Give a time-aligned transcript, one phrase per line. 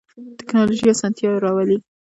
[0.39, 1.77] تکنالوژی اسانتیا راولی